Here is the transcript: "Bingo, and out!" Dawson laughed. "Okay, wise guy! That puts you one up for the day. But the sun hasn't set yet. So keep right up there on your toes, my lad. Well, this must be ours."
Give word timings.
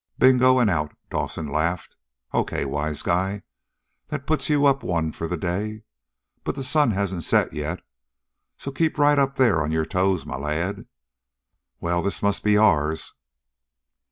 "Bingo, 0.17 0.57
and 0.57 0.67
out!" 0.67 0.95
Dawson 1.11 1.45
laughed. 1.45 1.95
"Okay, 2.33 2.65
wise 2.65 3.03
guy! 3.03 3.43
That 4.07 4.25
puts 4.25 4.49
you 4.49 4.61
one 4.61 5.07
up 5.09 5.13
for 5.13 5.27
the 5.27 5.37
day. 5.37 5.83
But 6.43 6.55
the 6.55 6.63
sun 6.63 6.89
hasn't 6.89 7.23
set 7.23 7.53
yet. 7.53 7.83
So 8.57 8.71
keep 8.71 8.97
right 8.97 9.19
up 9.19 9.35
there 9.35 9.61
on 9.61 9.71
your 9.71 9.85
toes, 9.85 10.25
my 10.25 10.37
lad. 10.37 10.87
Well, 11.79 12.01
this 12.01 12.23
must 12.23 12.43
be 12.43 12.57
ours." 12.57 13.13